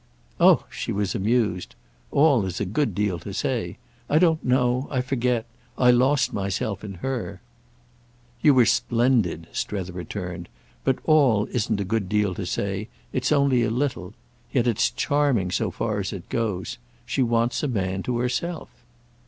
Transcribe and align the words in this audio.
"Oh"—she 0.39 0.91
was 0.91 1.13
amused—"'all' 1.13 2.47
is 2.47 2.59
a 2.59 2.65
good 2.65 2.95
deal 2.95 3.19
to 3.19 3.31
say. 3.35 3.77
I 4.09 4.17
don't 4.17 4.43
know—I 4.43 4.99
forget. 4.99 5.45
I 5.77 5.91
lost 5.91 6.33
myself 6.33 6.83
in 6.83 6.95
her." 7.05 7.39
"You 8.41 8.55
were 8.55 8.65
splendid," 8.65 9.45
Strether 9.51 9.93
returned—"but 9.93 10.97
'all' 11.05 11.45
isn't 11.51 11.79
a 11.79 11.85
good 11.85 12.09
deal 12.09 12.33
to 12.33 12.47
say: 12.47 12.87
it's 13.13 13.31
only 13.31 13.61
a 13.61 13.69
little. 13.69 14.15
Yet 14.51 14.65
it's 14.65 14.89
charming 14.89 15.51
so 15.51 15.69
far 15.69 15.99
as 15.99 16.11
it 16.13 16.27
goes. 16.29 16.79
She 17.05 17.21
wants 17.21 17.61
a 17.61 17.67
man 17.67 18.01
to 18.01 18.17
herself." 18.17 18.71